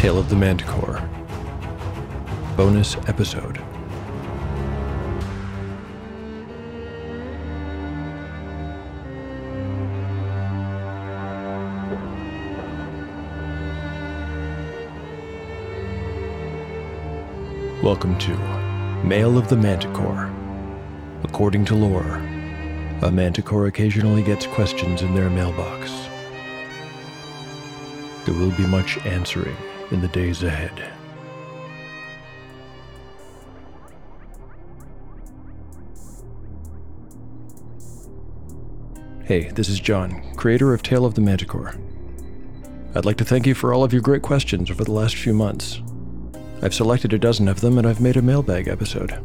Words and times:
Tale 0.00 0.16
of 0.16 0.30
the 0.30 0.34
Manticore. 0.34 1.06
Bonus 2.56 2.96
episode. 3.06 3.58
Welcome 17.82 18.16
to 18.20 18.34
Mail 19.04 19.36
of 19.36 19.50
the 19.50 19.56
Manticore. 19.56 20.32
According 21.24 21.66
to 21.66 21.74
lore, 21.74 22.14
a 23.02 23.10
manticore 23.12 23.66
occasionally 23.66 24.22
gets 24.22 24.46
questions 24.46 25.02
in 25.02 25.14
their 25.14 25.28
mailbox. 25.28 25.90
There 28.24 28.32
will 28.34 28.52
be 28.52 28.66
much 28.66 28.96
answering 29.04 29.56
in 29.90 30.00
the 30.00 30.08
days 30.08 30.42
ahead. 30.42 30.92
Hey, 39.24 39.48
this 39.50 39.68
is 39.68 39.78
John, 39.78 40.34
creator 40.34 40.74
of 40.74 40.82
Tale 40.82 41.04
of 41.04 41.14
the 41.14 41.20
Manticore. 41.20 41.76
I'd 42.94 43.04
like 43.04 43.16
to 43.18 43.24
thank 43.24 43.46
you 43.46 43.54
for 43.54 43.72
all 43.72 43.84
of 43.84 43.92
your 43.92 44.02
great 44.02 44.22
questions 44.22 44.70
over 44.70 44.82
the 44.82 44.92
last 44.92 45.14
few 45.14 45.32
months. 45.32 45.80
I've 46.62 46.74
selected 46.74 47.12
a 47.12 47.18
dozen 47.18 47.46
of 47.46 47.60
them 47.60 47.78
and 47.78 47.86
I've 47.86 48.00
made 48.00 48.16
a 48.16 48.22
mailbag 48.22 48.66
episode. 48.66 49.24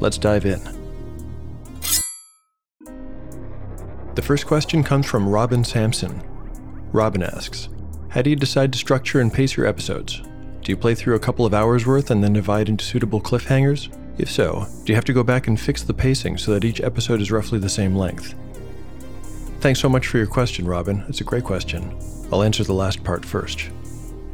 Let's 0.00 0.18
dive 0.18 0.44
in. 0.44 0.60
The 4.14 4.22
first 4.22 4.46
question 4.46 4.84
comes 4.84 5.06
from 5.06 5.28
Robin 5.28 5.64
Sampson. 5.64 6.22
Robin 6.92 7.22
asks 7.22 7.68
How 8.10 8.22
do 8.22 8.30
you 8.30 8.36
decide 8.36 8.72
to 8.72 8.78
structure 8.78 9.20
and 9.20 9.32
pace 9.32 9.56
your 9.56 9.66
episodes? 9.66 10.22
Do 10.62 10.72
you 10.72 10.76
play 10.76 10.94
through 10.94 11.14
a 11.16 11.20
couple 11.20 11.46
of 11.46 11.54
hours 11.54 11.86
worth 11.86 12.10
and 12.10 12.22
then 12.22 12.32
divide 12.32 12.68
into 12.68 12.84
suitable 12.84 13.20
cliffhangers? 13.20 13.94
If 14.18 14.30
so, 14.30 14.66
do 14.84 14.92
you 14.92 14.94
have 14.96 15.04
to 15.06 15.12
go 15.12 15.22
back 15.22 15.46
and 15.46 15.58
fix 15.58 15.82
the 15.82 15.94
pacing 15.94 16.38
so 16.38 16.52
that 16.52 16.64
each 16.64 16.80
episode 16.80 17.20
is 17.20 17.30
roughly 17.30 17.58
the 17.58 17.68
same 17.68 17.94
length? 17.94 18.34
Thanks 19.60 19.80
so 19.80 19.88
much 19.88 20.06
for 20.06 20.18
your 20.18 20.26
question, 20.26 20.66
Robin. 20.66 21.04
It's 21.08 21.20
a 21.20 21.24
great 21.24 21.44
question. 21.44 21.96
I'll 22.32 22.42
answer 22.42 22.64
the 22.64 22.72
last 22.72 23.04
part 23.04 23.24
first. 23.24 23.70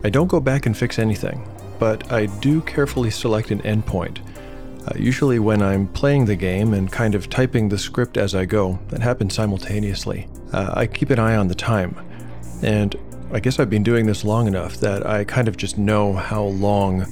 I 0.02 0.10
don't 0.10 0.28
go 0.28 0.40
back 0.40 0.66
and 0.66 0.76
fix 0.76 0.98
anything 0.98 1.46
but 1.78 2.10
I 2.12 2.26
do 2.26 2.60
carefully 2.62 3.10
select 3.10 3.50
an 3.50 3.60
endpoint. 3.60 4.18
Uh, 4.86 4.92
usually, 4.96 5.38
when 5.38 5.62
I'm 5.62 5.86
playing 5.88 6.26
the 6.26 6.36
game 6.36 6.74
and 6.74 6.90
kind 6.92 7.14
of 7.14 7.30
typing 7.30 7.68
the 7.68 7.78
script 7.78 8.16
as 8.16 8.34
I 8.34 8.44
go, 8.44 8.78
that 8.88 9.00
happens 9.00 9.34
simultaneously. 9.34 10.28
Uh, 10.52 10.72
I 10.74 10.86
keep 10.86 11.10
an 11.10 11.18
eye 11.18 11.36
on 11.36 11.48
the 11.48 11.54
time. 11.54 11.96
And 12.62 12.96
I 13.34 13.40
guess 13.40 13.58
I've 13.58 13.68
been 13.68 13.82
doing 13.82 14.06
this 14.06 14.24
long 14.24 14.46
enough 14.46 14.76
that 14.76 15.04
I 15.04 15.24
kind 15.24 15.48
of 15.48 15.56
just 15.56 15.76
know 15.76 16.12
how 16.12 16.44
long 16.44 17.04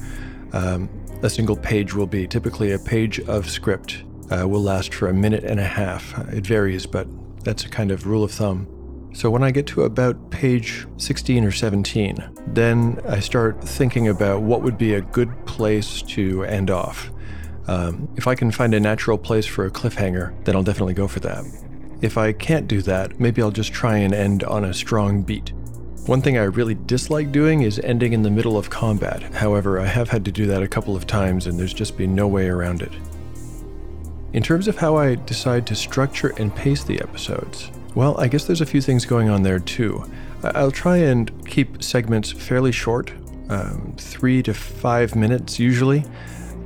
um, 0.53 0.89
a 1.20 1.29
single 1.29 1.56
page 1.56 1.95
will 1.95 2.06
be. 2.06 2.29
Typically, 2.29 2.70
a 2.70 2.79
page 2.79 3.19
of 3.19 3.51
script 3.51 4.05
uh, 4.31 4.47
will 4.47 4.62
last 4.62 4.95
for 4.95 5.09
a 5.09 5.12
minute 5.12 5.42
and 5.42 5.59
a 5.59 5.64
half. 5.64 6.17
It 6.33 6.47
varies, 6.47 6.87
but 6.87 7.09
that's 7.42 7.64
a 7.64 7.69
kind 7.69 7.91
of 7.91 8.06
rule 8.06 8.23
of 8.23 8.31
thumb. 8.31 8.69
So 9.12 9.31
when 9.31 9.42
I 9.42 9.51
get 9.51 9.67
to 9.69 9.83
about 9.83 10.31
page 10.31 10.87
16 10.97 11.45
or 11.45 11.51
17, 11.51 12.31
then 12.47 13.01
I 13.09 13.19
start 13.19 13.61
thinking 13.61 14.07
about 14.07 14.42
what 14.42 14.62
would 14.62 14.79
be 14.79 14.95
a 14.95 15.01
good 15.01 15.34
place 15.45 16.03
to 16.03 16.45
end 16.45 16.70
off. 16.70 17.11
Um, 17.67 18.09
if 18.17 18.29
I 18.29 18.36
can 18.36 18.53
find 18.53 18.75
a 18.75 18.81
natural 18.81 19.19
place 19.19 19.45
for 19.45 19.67
a 19.67 19.73
cliffhanger, 19.73 20.45
then 20.45 20.55
I'll 20.55 20.62
definitely 20.62 20.95
go 20.95 21.09
for 21.09 21.19
that. 21.19 21.45
If 22.01 22.17
I 22.17 22.33
can't 22.33 22.69
do 22.69 22.81
that, 22.83 23.19
maybe 23.19 23.42
I'll 23.42 23.51
just 23.51 23.73
try 23.73 23.97
and 23.97 24.14
end 24.14 24.45
on 24.45 24.64
a 24.64 24.73
strong 24.73 25.23
beat. 25.23 25.53
One 26.06 26.20
thing 26.20 26.36
I 26.36 26.42
really 26.42 26.75
dislike 26.75 27.31
doing 27.31 27.62
is 27.62 27.78
ending 27.78 28.12
in 28.12 28.22
the 28.22 28.31
middle 28.31 28.58
of 28.58 28.69
combat. 28.69 29.22
However, 29.34 29.78
I 29.78 29.86
have 29.86 30.08
had 30.08 30.25
to 30.25 30.33
do 30.33 30.47
that 30.47 30.61
a 30.61 30.67
couple 30.67 30.97
of 30.97 31.07
times 31.07 31.46
and 31.46 31.57
there's 31.57 31.73
just 31.73 31.96
been 31.96 32.13
no 32.13 32.27
way 32.27 32.48
around 32.48 32.83
it. 32.83 32.92
In 34.33 34.42
terms 34.42 34.67
of 34.67 34.77
how 34.77 34.96
I 34.96 35.14
decide 35.14 35.64
to 35.68 35.77
structure 35.77 36.33
and 36.39 36.52
pace 36.52 36.83
the 36.83 37.01
episodes, 37.01 37.70
well, 37.95 38.18
I 38.18 38.27
guess 38.27 38.46
there's 38.46 38.61
a 38.61 38.67
few 38.67 38.80
things 38.80 39.07
going 39.07 39.29
on 39.29 39.45
there 39.45 39.61
too. 39.61 40.05
I'll 40.42 40.73
try 40.73 40.96
and 40.96 41.46
keep 41.46 41.80
segments 41.85 42.33
fairly 42.33 42.73
short, 42.73 43.13
um, 43.48 43.95
three 43.96 44.42
to 44.42 44.55
five 44.55 45.14
minutes 45.14 45.61
usually, 45.61 46.02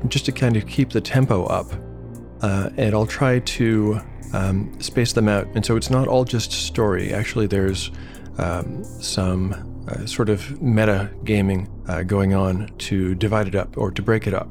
just 0.08 0.24
to 0.26 0.32
kind 0.32 0.56
of 0.56 0.66
keep 0.66 0.90
the 0.90 1.00
tempo 1.02 1.44
up. 1.44 1.66
Uh, 2.40 2.70
and 2.78 2.94
I'll 2.94 3.06
try 3.06 3.40
to 3.40 4.00
um, 4.32 4.80
space 4.80 5.12
them 5.12 5.28
out. 5.28 5.46
And 5.54 5.66
so 5.66 5.76
it's 5.76 5.90
not 5.90 6.08
all 6.08 6.24
just 6.24 6.52
story. 6.52 7.12
Actually, 7.12 7.48
there's 7.48 7.90
um, 8.38 8.84
some 8.84 9.84
uh, 9.88 10.06
sort 10.06 10.28
of 10.28 10.60
meta 10.60 11.10
gaming 11.24 11.68
uh, 11.88 12.02
going 12.02 12.34
on 12.34 12.70
to 12.78 13.14
divide 13.14 13.48
it 13.48 13.54
up 13.54 13.76
or 13.76 13.90
to 13.90 14.02
break 14.02 14.26
it 14.26 14.34
up. 14.34 14.48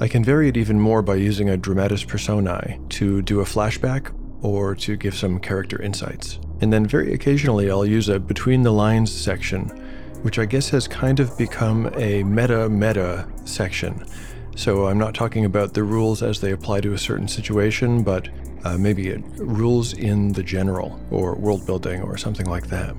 I 0.00 0.08
can 0.08 0.24
vary 0.24 0.48
it 0.48 0.56
even 0.56 0.80
more 0.80 1.02
by 1.02 1.14
using 1.16 1.50
a 1.50 1.56
dramatis 1.56 2.02
personae 2.02 2.80
to 2.90 3.22
do 3.22 3.40
a 3.40 3.44
flashback 3.44 4.12
or 4.42 4.74
to 4.74 4.96
give 4.96 5.14
some 5.14 5.38
character 5.38 5.80
insights. 5.80 6.40
And 6.60 6.72
then 6.72 6.86
very 6.86 7.12
occasionally 7.12 7.70
I'll 7.70 7.86
use 7.86 8.08
a 8.08 8.18
between 8.18 8.62
the 8.62 8.72
lines 8.72 9.12
section, 9.12 9.68
which 10.22 10.38
I 10.38 10.44
guess 10.44 10.68
has 10.70 10.88
kind 10.88 11.20
of 11.20 11.36
become 11.38 11.92
a 11.96 12.22
meta 12.24 12.68
meta 12.68 13.28
section. 13.44 14.04
So 14.56 14.86
I'm 14.86 14.98
not 14.98 15.14
talking 15.14 15.44
about 15.44 15.74
the 15.74 15.82
rules 15.82 16.22
as 16.22 16.40
they 16.40 16.52
apply 16.52 16.80
to 16.82 16.92
a 16.92 16.98
certain 16.98 17.28
situation, 17.28 18.02
but 18.02 18.28
uh, 18.64 18.76
maybe 18.76 19.16
rules 19.36 19.94
in 19.94 20.32
the 20.32 20.42
general 20.42 21.00
or 21.10 21.34
world 21.34 21.66
building 21.66 22.02
or 22.02 22.16
something 22.16 22.46
like 22.46 22.66
that. 22.68 22.94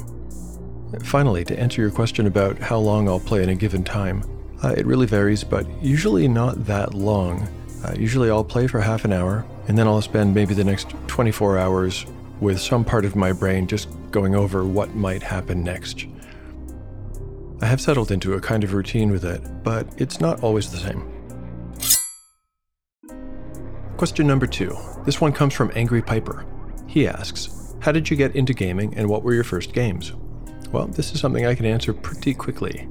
Finally, 1.02 1.44
to 1.46 1.60
answer 1.60 1.82
your 1.82 1.92
question 1.92 2.28
about 2.28 2.58
how 2.60 2.78
long 2.78 3.08
I'll 3.08 3.20
play 3.20 3.44
in 3.44 3.50
a 3.50 3.56
given 3.56 3.84
time, 3.84 4.24
uh, 4.64 4.74
it 4.78 4.86
really 4.86 5.06
varies, 5.06 5.44
but 5.44 5.68
usually 5.82 6.28
not 6.28 6.66
that 6.66 6.94
long. 6.94 7.48
Uh, 7.84 7.94
usually 7.98 8.30
I'll 8.30 8.44
play 8.44 8.68
for 8.68 8.80
half 8.80 9.04
an 9.04 9.12
hour, 9.12 9.46
and 9.68 9.78
then 9.78 9.88
I'll 9.88 10.02
spend 10.02 10.34
maybe 10.34 10.54
the 10.54 10.64
next 10.64 10.90
24 11.08 11.58
hours 11.58 12.06
with 12.40 12.60
some 12.60 12.86
part 12.86 13.06
of 13.06 13.16
my 13.16 13.32
brain 13.32 13.68
just 13.68 13.90
going 14.12 14.36
over 14.36 14.64
what 14.64 14.96
might 14.96 15.24
happen 15.24 15.64
next. 15.64 16.06
I 17.62 17.66
have 17.66 17.82
settled 17.82 18.12
into 18.12 18.34
a 18.34 18.42
kind 18.42 18.64
of 18.64 18.74
routine 18.74 19.12
with 19.12 19.26
it, 19.26 19.42
but 19.64 19.88
it's 19.98 20.20
not 20.20 20.44
always 20.44 20.70
the 20.70 20.78
same. 20.78 21.10
Question 23.98 24.28
number 24.28 24.48
two. 24.48 24.76
This 25.06 25.22
one 25.22 25.32
comes 25.32 25.54
from 25.54 25.72
Angry 25.76 26.02
Piper. 26.02 26.46
He 26.88 27.08
asks, 27.08 27.76
How 27.80 27.92
did 27.92 28.10
you 28.10 28.18
get 28.18 28.36
into 28.36 28.54
gaming 28.54 28.94
and 28.96 29.08
what 29.08 29.24
were 29.24 29.34
your 29.34 29.44
first 29.44 29.74
games? 29.74 30.14
Well, 30.74 30.88
this 30.88 31.14
is 31.14 31.20
something 31.20 31.46
I 31.46 31.54
can 31.54 31.68
answer 31.68 31.94
pretty 31.94 32.34
quickly. 32.34 32.88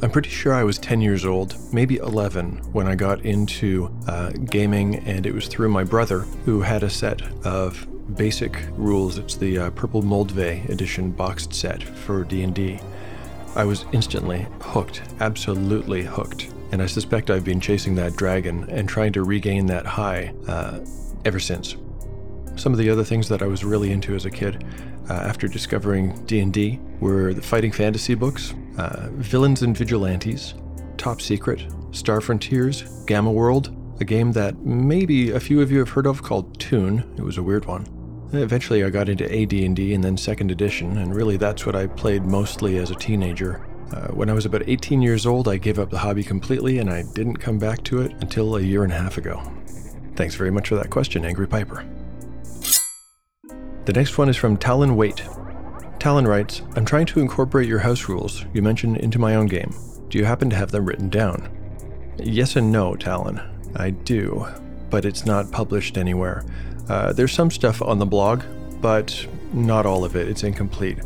I'm 0.00 0.10
pretty 0.10 0.30
sure 0.30 0.54
I 0.54 0.64
was 0.64 0.78
10 0.78 1.02
years 1.02 1.26
old, 1.26 1.54
maybe 1.70 1.98
11, 1.98 2.72
when 2.72 2.86
I 2.86 2.94
got 2.94 3.26
into 3.26 3.94
uh, 4.08 4.30
gaming, 4.30 4.96
and 5.06 5.26
it 5.26 5.34
was 5.34 5.46
through 5.46 5.68
my 5.68 5.84
brother 5.84 6.20
who 6.46 6.62
had 6.62 6.82
a 6.82 6.88
set 6.88 7.20
of 7.44 7.86
basic 8.16 8.58
rules. 8.78 9.18
It's 9.18 9.34
the 9.36 9.58
uh, 9.58 9.70
Purple 9.70 10.02
Moldvay 10.02 10.66
edition 10.70 11.10
boxed 11.10 11.52
set 11.52 11.82
for 11.82 12.24
D&D. 12.24 12.80
I 13.54 13.64
was 13.64 13.84
instantly 13.92 14.46
hooked, 14.62 15.02
absolutely 15.20 16.04
hooked, 16.04 16.54
and 16.72 16.80
I 16.80 16.86
suspect 16.86 17.30
I've 17.30 17.44
been 17.44 17.60
chasing 17.60 17.94
that 17.96 18.16
dragon 18.16 18.64
and 18.70 18.88
trying 18.88 19.12
to 19.12 19.24
regain 19.24 19.66
that 19.66 19.84
high 19.84 20.32
uh, 20.48 20.80
ever 21.26 21.38
since. 21.38 21.76
Some 22.56 22.72
of 22.72 22.78
the 22.78 22.88
other 22.88 23.04
things 23.04 23.28
that 23.28 23.42
I 23.42 23.46
was 23.46 23.62
really 23.62 23.92
into 23.92 24.14
as 24.14 24.24
a 24.24 24.30
kid, 24.30 24.64
uh, 25.08 25.12
after 25.12 25.48
discovering 25.48 26.24
D&D, 26.26 26.80
were 27.00 27.34
the 27.34 27.42
fighting 27.42 27.72
fantasy 27.72 28.14
books, 28.14 28.54
uh, 28.78 29.08
Villains 29.12 29.62
and 29.62 29.76
Vigilantes, 29.76 30.54
Top 30.96 31.20
Secret, 31.20 31.66
Star 31.92 32.20
Frontiers, 32.20 32.82
Gamma 33.06 33.30
World, 33.30 33.74
a 34.00 34.04
game 34.04 34.32
that 34.32 34.58
maybe 34.58 35.30
a 35.30 35.40
few 35.40 35.60
of 35.60 35.70
you 35.70 35.78
have 35.78 35.90
heard 35.90 36.06
of 36.06 36.22
called 36.22 36.58
Toon. 36.58 36.98
It 37.16 37.22
was 37.22 37.38
a 37.38 37.42
weird 37.42 37.64
one. 37.64 37.86
Eventually, 38.32 38.84
I 38.84 38.90
got 38.90 39.08
into 39.08 39.24
AD&D 39.24 39.94
and 39.94 40.04
then 40.04 40.16
Second 40.16 40.50
Edition, 40.50 40.98
and 40.98 41.14
really 41.14 41.36
that's 41.36 41.64
what 41.64 41.76
I 41.76 41.86
played 41.86 42.24
mostly 42.24 42.78
as 42.78 42.90
a 42.90 42.96
teenager. 42.96 43.66
Uh, 43.92 44.08
when 44.08 44.28
I 44.28 44.32
was 44.32 44.46
about 44.46 44.64
18 44.66 45.00
years 45.00 45.26
old, 45.26 45.46
I 45.46 45.58
gave 45.58 45.78
up 45.78 45.90
the 45.90 45.98
hobby 45.98 46.24
completely, 46.24 46.78
and 46.78 46.90
I 46.90 47.02
didn't 47.14 47.36
come 47.36 47.58
back 47.58 47.84
to 47.84 48.00
it 48.00 48.12
until 48.20 48.56
a 48.56 48.60
year 48.60 48.82
and 48.82 48.92
a 48.92 48.96
half 48.96 49.16
ago. 49.16 49.40
Thanks 50.16 50.34
very 50.34 50.50
much 50.50 50.68
for 50.68 50.74
that 50.74 50.90
question, 50.90 51.24
Angry 51.24 51.46
Piper. 51.46 51.84
The 53.86 53.92
next 53.92 54.18
one 54.18 54.28
is 54.28 54.36
from 54.36 54.56
Talon 54.56 54.96
Waite. 54.96 55.22
Talon 56.00 56.26
writes, 56.26 56.60
I'm 56.74 56.84
trying 56.84 57.06
to 57.06 57.20
incorporate 57.20 57.68
your 57.68 57.78
house 57.78 58.08
rules 58.08 58.44
you 58.52 58.60
mentioned 58.60 58.96
into 58.96 59.20
my 59.20 59.36
own 59.36 59.46
game. 59.46 59.72
Do 60.08 60.18
you 60.18 60.24
happen 60.24 60.50
to 60.50 60.56
have 60.56 60.72
them 60.72 60.86
written 60.86 61.08
down? 61.08 61.48
Yes 62.18 62.56
and 62.56 62.72
no, 62.72 62.96
Talon. 62.96 63.40
I 63.76 63.90
do, 63.90 64.44
but 64.90 65.04
it's 65.04 65.24
not 65.24 65.52
published 65.52 65.96
anywhere. 65.96 66.44
Uh, 66.88 67.12
there's 67.12 67.30
some 67.30 67.48
stuff 67.48 67.80
on 67.80 68.00
the 68.00 68.06
blog, 68.06 68.42
but 68.80 69.24
not 69.52 69.86
all 69.86 70.04
of 70.04 70.16
it. 70.16 70.26
It's 70.26 70.42
incomplete. 70.42 70.98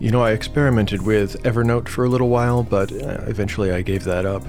You 0.00 0.10
know, 0.10 0.24
I 0.24 0.32
experimented 0.32 1.02
with 1.02 1.40
Evernote 1.44 1.86
for 1.86 2.04
a 2.04 2.08
little 2.08 2.30
while, 2.30 2.64
but 2.64 2.90
uh, 2.90 3.26
eventually 3.28 3.70
I 3.70 3.82
gave 3.82 4.02
that 4.04 4.26
up. 4.26 4.42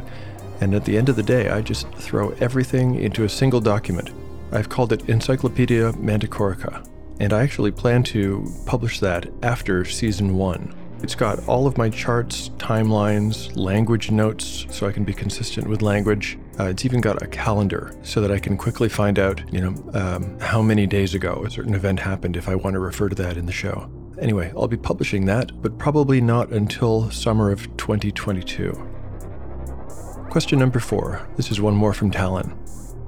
And 0.60 0.74
at 0.74 0.86
the 0.86 0.98
end 0.98 1.07
of 1.07 1.16
the 1.16 1.24
day, 1.24 1.50
I 1.50 1.62
just 1.62 1.88
throw 1.92 2.31
everything 2.39 2.95
into 2.95 3.25
a 3.25 3.30
single 3.30 3.62
document. 3.62 4.10
I've 4.51 4.69
called 4.69 4.92
it 4.92 5.07
Encyclopedia 5.07 5.92
Manticorica 5.94 6.83
and 7.19 7.33
I 7.33 7.44
actually 7.44 7.71
plan 7.71 8.04
to 8.04 8.45
publish 8.66 9.00
that 9.00 9.30
after 9.44 9.86
season 9.86 10.36
one. 10.36 10.74
It's 11.01 11.16
got 11.16 11.48
all 11.48 11.66
of 11.66 11.77
my 11.77 11.89
charts, 11.89 12.50
timelines, 12.57 13.56
language 13.56 14.12
notes 14.12 14.66
so 14.69 14.86
I 14.86 14.92
can 14.92 15.06
be 15.06 15.13
consistent 15.13 15.68
with 15.68 15.81
language. 15.81 16.38
Uh, 16.60 16.66
it's 16.66 16.83
even 16.83 17.00
got 17.00 17.21
a 17.21 17.27
calendar 17.27 17.98
so 18.04 18.19
that 18.19 18.31
I 18.31 18.39
can 18.39 18.57
quickly 18.57 18.89
find 18.89 19.18
out, 19.18 19.42
you 19.51 19.62
know, 19.62 19.92
um, 19.94 20.38
how 20.39 20.62
many 20.62 20.86
days 20.86 21.13
ago 21.13 21.44
a 21.45 21.50
certain 21.50 21.74
event 21.74 22.01
happened 22.01 22.36
if 22.36 22.50
I 22.50 22.56
want 22.56 22.74
to 22.74 22.80
refer 22.80 23.07
to 23.07 23.16
that 23.16 23.38
in 23.38 23.45
the 23.45 23.54
show. 23.54 23.89
Anyway, 24.19 24.51
I'll 24.57 24.68
be 24.68 24.75
publishing 24.75 25.25
that, 25.25 25.62
but 25.62 25.77
probably 25.77 26.19
not 26.19 26.50
until 26.50 27.10
summer 27.12 27.50
of 27.50 27.66
2022. 27.77 28.71
Question 30.30 30.60
number 30.60 30.80
four. 30.80 31.27
This 31.38 31.50
is 31.50 31.62
one 31.62 31.75
more 31.75 31.94
from 31.94 32.12
Talon. 32.12 32.57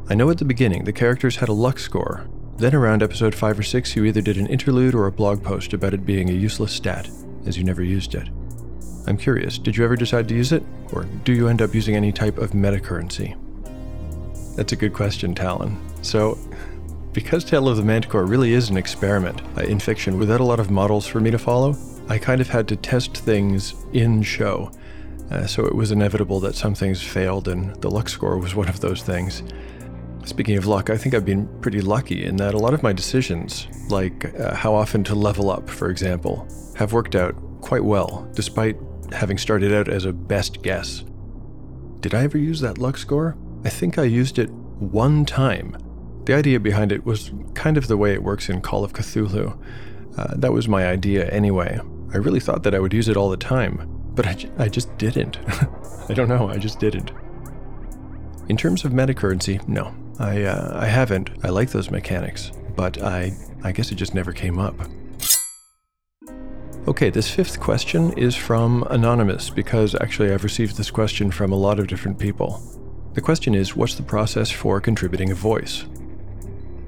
I 0.09 0.15
know 0.15 0.29
at 0.29 0.37
the 0.37 0.45
beginning 0.45 0.85
the 0.85 0.93
characters 0.93 1.35
had 1.35 1.49
a 1.49 1.53
luck 1.53 1.77
score. 1.77 2.29
Then 2.61 2.75
around 2.75 3.01
episode 3.01 3.33
5 3.33 3.57
or 3.57 3.63
6, 3.63 3.95
you 3.95 4.05
either 4.05 4.21
did 4.21 4.37
an 4.37 4.45
interlude 4.45 4.93
or 4.93 5.07
a 5.07 5.11
blog 5.11 5.41
post 5.43 5.73
about 5.73 5.95
it 5.95 6.05
being 6.05 6.29
a 6.29 6.33
useless 6.33 6.71
stat, 6.71 7.09
as 7.47 7.57
you 7.57 7.63
never 7.63 7.81
used 7.81 8.13
it. 8.13 8.29
I'm 9.07 9.17
curious, 9.17 9.57
did 9.57 9.75
you 9.75 9.83
ever 9.83 9.95
decide 9.95 10.27
to 10.27 10.35
use 10.35 10.51
it? 10.51 10.61
Or 10.91 11.05
do 11.23 11.33
you 11.33 11.47
end 11.47 11.63
up 11.63 11.73
using 11.73 11.95
any 11.95 12.11
type 12.11 12.37
of 12.37 12.53
meta 12.53 12.79
currency? 12.79 13.35
That's 14.55 14.73
a 14.73 14.75
good 14.75 14.93
question, 14.93 15.33
Talon. 15.33 15.75
So, 16.03 16.37
because 17.13 17.43
Tale 17.43 17.67
of 17.67 17.77
the 17.77 17.83
Manticore 17.83 18.27
really 18.27 18.53
is 18.53 18.69
an 18.69 18.77
experiment 18.77 19.41
uh, 19.57 19.61
in 19.61 19.79
fiction 19.79 20.19
without 20.19 20.39
a 20.39 20.45
lot 20.45 20.59
of 20.59 20.69
models 20.69 21.07
for 21.07 21.19
me 21.19 21.31
to 21.31 21.39
follow, 21.39 21.75
I 22.09 22.19
kind 22.19 22.41
of 22.41 22.47
had 22.47 22.67
to 22.67 22.75
test 22.75 23.17
things 23.17 23.73
in 23.93 24.21
show. 24.21 24.69
Uh, 25.31 25.47
so 25.47 25.65
it 25.65 25.73
was 25.73 25.91
inevitable 25.91 26.39
that 26.41 26.53
some 26.53 26.75
things 26.75 27.01
failed, 27.01 27.47
and 27.47 27.75
the 27.81 27.89
luck 27.89 28.07
score 28.07 28.37
was 28.37 28.53
one 28.53 28.69
of 28.69 28.81
those 28.81 29.01
things. 29.01 29.41
Speaking 30.25 30.57
of 30.57 30.67
luck, 30.67 30.89
I 30.89 30.97
think 30.97 31.15
I've 31.15 31.25
been 31.25 31.47
pretty 31.61 31.81
lucky 31.81 32.23
in 32.25 32.35
that 32.37 32.53
a 32.53 32.57
lot 32.57 32.73
of 32.73 32.83
my 32.83 32.93
decisions, 32.93 33.67
like 33.89 34.33
uh, 34.39 34.55
how 34.55 34.73
often 34.73 35.03
to 35.05 35.15
level 35.15 35.49
up, 35.49 35.69
for 35.69 35.89
example, 35.89 36.47
have 36.75 36.93
worked 36.93 37.15
out 37.15 37.35
quite 37.61 37.83
well, 37.83 38.29
despite 38.33 38.77
having 39.11 39.37
started 39.37 39.73
out 39.73 39.87
as 39.87 40.05
a 40.05 40.13
best 40.13 40.61
guess. 40.61 41.03
Did 41.99 42.13
I 42.13 42.23
ever 42.23 42.37
use 42.37 42.61
that 42.61 42.77
luck 42.77 42.97
score? 42.97 43.35
I 43.63 43.69
think 43.69 43.97
I 43.97 44.03
used 44.03 44.39
it 44.39 44.49
one 44.51 45.25
time. 45.25 45.75
The 46.25 46.33
idea 46.35 46.59
behind 46.59 46.91
it 46.91 47.05
was 47.05 47.31
kind 47.53 47.77
of 47.77 47.87
the 47.87 47.97
way 47.97 48.13
it 48.13 48.23
works 48.23 48.47
in 48.49 48.61
Call 48.61 48.83
of 48.83 48.93
Cthulhu. 48.93 49.57
Uh, 50.17 50.35
that 50.37 50.53
was 50.53 50.67
my 50.67 50.87
idea 50.87 51.29
anyway. 51.29 51.79
I 52.13 52.17
really 52.17 52.39
thought 52.39 52.63
that 52.63 52.75
I 52.75 52.79
would 52.79 52.93
use 52.93 53.07
it 53.07 53.17
all 53.17 53.29
the 53.29 53.37
time, 53.37 53.87
but 54.13 54.27
I, 54.27 54.33
j- 54.33 54.51
I 54.57 54.67
just 54.67 54.95
didn't. 54.97 55.39
I 56.09 56.13
don't 56.13 56.27
know, 56.29 56.49
I 56.49 56.57
just 56.57 56.79
didn't. 56.79 57.11
In 58.49 58.57
terms 58.57 58.83
of 58.83 58.91
metacurrency, 58.91 59.65
no, 59.67 59.93
I, 60.19 60.43
uh, 60.43 60.79
I 60.79 60.85
haven't. 60.87 61.29
I 61.43 61.49
like 61.49 61.69
those 61.69 61.89
mechanics, 61.89 62.51
but 62.75 63.01
I, 63.01 63.33
I 63.63 63.71
guess 63.71 63.91
it 63.91 63.95
just 63.95 64.13
never 64.13 64.33
came 64.33 64.59
up. 64.59 64.75
Okay, 66.87 67.09
this 67.09 67.29
fifth 67.29 67.59
question 67.59 68.11
is 68.13 68.35
from 68.35 68.83
Anonymous 68.89 69.49
because 69.49 69.93
actually 69.95 70.31
I've 70.31 70.43
received 70.43 70.77
this 70.77 70.89
question 70.89 71.29
from 71.29 71.51
a 71.51 71.55
lot 71.55 71.79
of 71.79 71.87
different 71.87 72.17
people. 72.17 72.59
The 73.13 73.21
question 73.21 73.53
is 73.53 73.75
What's 73.75 73.95
the 73.95 74.03
process 74.03 74.49
for 74.49 74.81
contributing 74.81 75.31
a 75.31 75.35
voice? 75.35 75.85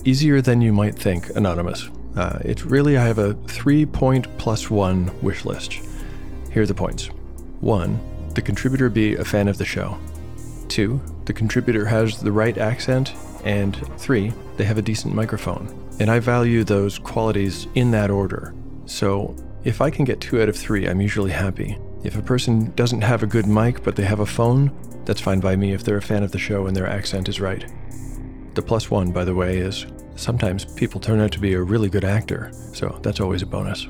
Easier 0.03 0.41
than 0.41 0.61
you 0.61 0.73
might 0.73 0.95
think, 0.95 1.29
Anonymous. 1.35 1.89
Uh, 2.15 2.39
it's 2.41 2.65
really, 2.65 2.97
I 2.97 3.05
have 3.05 3.19
a 3.19 3.33
three 3.47 3.85
point 3.85 4.27
plus 4.37 4.69
one 4.69 5.11
wish 5.21 5.45
list. 5.45 5.79
Here 6.51 6.63
are 6.63 6.67
the 6.67 6.73
points 6.73 7.07
1. 7.61 8.31
The 8.35 8.41
contributor 8.41 8.89
be 8.89 9.15
a 9.15 9.25
fan 9.25 9.47
of 9.47 9.57
the 9.57 9.65
show. 9.65 9.97
2. 10.69 11.01
The 11.25 11.33
contributor 11.33 11.85
has 11.85 12.19
the 12.19 12.31
right 12.31 12.57
accent. 12.57 13.13
And 13.43 13.75
3. 13.97 14.33
They 14.57 14.63
have 14.63 14.77
a 14.77 14.81
decent 14.81 15.13
microphone. 15.13 15.67
And 15.99 16.09
I 16.09 16.19
value 16.19 16.63
those 16.63 16.97
qualities 16.97 17.67
in 17.75 17.91
that 17.91 18.09
order. 18.09 18.53
So 18.85 19.35
if 19.63 19.81
I 19.81 19.89
can 19.89 20.05
get 20.05 20.21
2 20.21 20.41
out 20.41 20.49
of 20.49 20.55
3, 20.55 20.87
I'm 20.87 21.01
usually 21.01 21.31
happy. 21.31 21.77
If 22.03 22.17
a 22.17 22.21
person 22.21 22.73
doesn't 22.75 23.01
have 23.01 23.23
a 23.23 23.27
good 23.27 23.47
mic 23.47 23.83
but 23.83 23.95
they 23.95 24.03
have 24.03 24.19
a 24.19 24.25
phone, 24.25 24.71
that's 25.05 25.21
fine 25.21 25.39
by 25.39 25.55
me 25.55 25.73
if 25.73 25.83
they're 25.83 25.97
a 25.97 26.01
fan 26.01 26.23
of 26.23 26.31
the 26.31 26.39
show 26.39 26.67
and 26.67 26.75
their 26.75 26.87
accent 26.87 27.29
is 27.29 27.39
right. 27.39 27.65
The 28.55 28.61
plus 28.61 28.91
one, 28.91 29.11
by 29.11 29.23
the 29.23 29.35
way, 29.35 29.57
is 29.57 29.85
sometimes 30.15 30.65
people 30.65 30.99
turn 30.99 31.19
out 31.19 31.31
to 31.31 31.39
be 31.39 31.53
a 31.53 31.61
really 31.61 31.89
good 31.89 32.03
actor, 32.03 32.51
so 32.73 32.99
that's 33.01 33.19
always 33.19 33.41
a 33.41 33.45
bonus. 33.45 33.87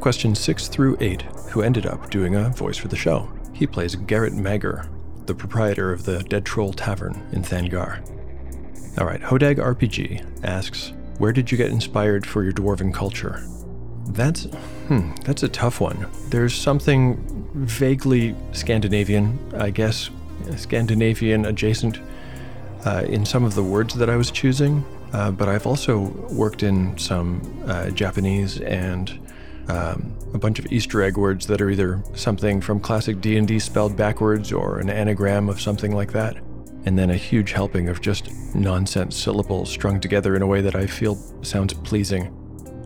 Question 0.00 0.34
6 0.34 0.68
through 0.68 0.96
8 1.00 1.22
Who 1.50 1.62
ended 1.62 1.86
up 1.86 2.10
doing 2.10 2.34
a 2.34 2.50
voice 2.50 2.76
for 2.76 2.88
the 2.88 2.96
show? 2.96 3.30
He 3.52 3.66
plays 3.66 3.94
Garrett 3.94 4.34
Magger, 4.34 4.88
the 5.28 5.34
proprietor 5.34 5.92
of 5.92 6.04
the 6.04 6.24
Dead 6.24 6.44
Troll 6.44 6.72
Tavern 6.72 7.14
in 7.32 7.42
Thangar. 7.42 8.00
Alright, 8.98 9.20
Hodag 9.20 9.58
RPG 9.58 10.42
asks, 10.42 10.92
Where 11.18 11.32
did 11.32 11.52
you 11.52 11.58
get 11.58 11.70
inspired 11.70 12.26
for 12.26 12.42
your 12.42 12.52
dwarven 12.52 12.92
culture? 12.92 13.44
That's 14.08 14.44
hmm, 14.88 15.12
that's 15.24 15.42
a 15.42 15.48
tough 15.48 15.80
one. 15.80 16.06
There's 16.30 16.54
something 16.54 17.22
vaguely 17.54 18.34
Scandinavian, 18.52 19.38
I 19.56 19.68
guess, 19.70 20.10
Scandinavian 20.56 21.44
adjacent 21.44 22.00
uh, 22.86 23.04
in 23.06 23.26
some 23.26 23.44
of 23.44 23.54
the 23.54 23.62
words 23.62 23.94
that 23.94 24.08
I 24.08 24.16
was 24.16 24.30
choosing. 24.30 24.84
Uh, 25.12 25.30
but 25.30 25.48
I've 25.48 25.66
also 25.66 25.98
worked 26.30 26.62
in 26.62 26.96
some 26.96 27.42
uh, 27.66 27.90
Japanese 27.90 28.60
and 28.60 29.18
um, 29.68 30.16
a 30.34 30.38
bunch 30.38 30.58
of 30.58 30.70
Easter 30.72 31.02
egg 31.02 31.16
words 31.16 31.46
that 31.46 31.60
are 31.60 31.70
either 31.70 32.02
something 32.14 32.60
from 32.60 32.80
classic 32.80 33.20
D&D 33.20 33.58
spelled 33.58 33.96
backwards 33.96 34.52
or 34.52 34.78
an 34.78 34.90
anagram 34.90 35.48
of 35.48 35.60
something 35.60 35.94
like 35.94 36.12
that. 36.12 36.36
And 36.84 36.98
then 36.98 37.10
a 37.10 37.16
huge 37.16 37.52
helping 37.52 37.88
of 37.88 38.00
just 38.00 38.30
nonsense 38.54 39.16
syllables 39.16 39.70
strung 39.70 40.00
together 40.00 40.36
in 40.36 40.42
a 40.42 40.46
way 40.46 40.60
that 40.60 40.74
I 40.74 40.86
feel 40.86 41.16
sounds 41.42 41.74
pleasing. 41.74 42.34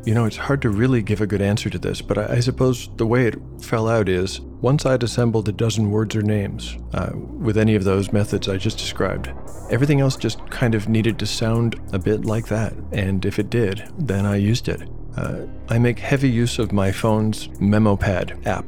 You 0.05 0.15
know, 0.15 0.25
it's 0.25 0.37
hard 0.37 0.63
to 0.63 0.71
really 0.71 1.01
give 1.03 1.21
a 1.21 1.27
good 1.29 1.43
answer 1.43 1.71
to 1.71 1.79
this, 1.79 2.03
but 2.03 2.19
I, 2.19 2.37
I 2.37 2.41
suppose 2.41 2.89
the 2.97 3.07
way 3.07 3.29
it 3.29 3.39
fell 3.61 3.89
out 3.89 4.09
is 4.09 4.41
once 4.41 4.85
I'd 4.85 5.05
assembled 5.05 5.49
a 5.49 5.53
dozen 5.53 5.93
words 5.93 6.17
or 6.17 6.23
names 6.23 6.77
uh, 6.95 7.11
with 7.15 7.57
any 7.57 7.77
of 7.77 7.85
those 7.85 8.13
methods 8.13 8.49
I 8.49 8.57
just 8.57 8.79
described, 8.79 9.33
everything 9.71 10.01
else 10.01 10.17
just 10.17 10.45
kind 10.51 10.75
of 10.75 10.89
needed 10.89 11.21
to 11.21 11.27
sound 11.27 11.81
a 11.93 11.99
bit 12.01 12.25
like 12.25 12.49
that. 12.49 12.75
And 12.91 13.25
if 13.25 13.39
it 13.39 13.51
did, 13.51 13.89
then 13.97 14.27
I 14.27 14.37
used 14.37 14.69
it. 14.69 14.83
Uh, 15.17 15.47
I 15.69 15.79
make 15.79 15.99
heavy 15.99 16.31
use 16.31 16.59
of 16.59 16.73
my 16.73 16.93
phone's 16.93 17.49
MemoPad 17.61 18.47
app. 18.47 18.65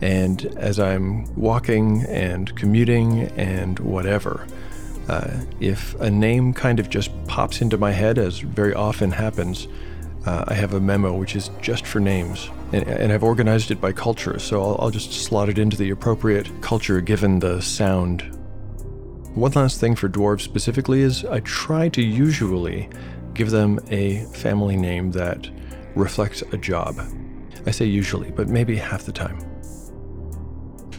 And 0.00 0.46
as 0.56 0.80
I'm 0.80 1.32
walking 1.36 2.04
and 2.08 2.54
commuting 2.56 3.24
and 3.36 3.78
whatever, 3.80 4.46
uh, 5.08 5.40
if 5.60 5.94
a 6.00 6.10
name 6.10 6.54
kind 6.54 6.80
of 6.80 6.88
just 6.88 7.10
pops 7.26 7.60
into 7.60 7.76
my 7.76 7.90
head, 7.90 8.16
as 8.16 8.38
very 8.38 8.72
often 8.72 9.10
happens, 9.10 9.68
uh, 10.26 10.44
I 10.48 10.54
have 10.54 10.74
a 10.74 10.80
memo 10.80 11.14
which 11.14 11.34
is 11.34 11.50
just 11.60 11.86
for 11.86 11.98
names, 11.98 12.50
and, 12.72 12.86
and 12.86 13.12
I've 13.12 13.24
organized 13.24 13.70
it 13.70 13.80
by 13.80 13.92
culture, 13.92 14.38
so 14.38 14.62
I'll, 14.62 14.76
I'll 14.80 14.90
just 14.90 15.12
slot 15.12 15.48
it 15.48 15.58
into 15.58 15.76
the 15.76 15.90
appropriate 15.90 16.48
culture 16.60 17.00
given 17.00 17.38
the 17.38 17.60
sound. 17.60 18.22
One 19.34 19.52
last 19.52 19.80
thing 19.80 19.96
for 19.96 20.08
dwarves 20.08 20.42
specifically 20.42 21.00
is 21.00 21.24
I 21.24 21.40
try 21.40 21.88
to 21.90 22.02
usually 22.02 22.88
give 23.34 23.50
them 23.50 23.78
a 23.90 24.24
family 24.26 24.76
name 24.76 25.12
that 25.12 25.48
reflects 25.94 26.42
a 26.52 26.56
job. 26.56 27.00
I 27.66 27.70
say 27.70 27.84
usually, 27.84 28.30
but 28.30 28.48
maybe 28.48 28.76
half 28.76 29.04
the 29.04 29.12
time. 29.12 29.38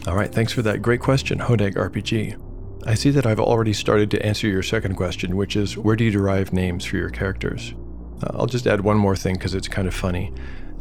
All 0.07 0.15
right, 0.15 0.31
thanks 0.33 0.51
for 0.51 0.61
that 0.63 0.81
great 0.81 0.99
question, 0.99 1.39
Hodag 1.39 1.75
RPG. 1.75 2.39
I 2.87 2.95
see 2.95 3.11
that 3.11 3.27
I've 3.27 3.39
already 3.39 3.73
started 3.73 4.09
to 4.11 4.25
answer 4.25 4.47
your 4.47 4.63
second 4.63 4.95
question, 4.95 5.37
which 5.37 5.55
is 5.55 5.77
where 5.77 5.95
do 5.95 6.03
you 6.03 6.11
derive 6.11 6.51
names 6.51 6.83
for 6.83 6.97
your 6.97 7.09
characters? 7.09 7.75
Uh, 8.23 8.31
I'll 8.33 8.47
just 8.47 8.65
add 8.65 8.81
one 8.81 8.97
more 8.97 9.15
thing 9.15 9.35
because 9.35 9.53
it's 9.53 9.67
kind 9.67 9.87
of 9.87 9.93
funny. 9.93 10.33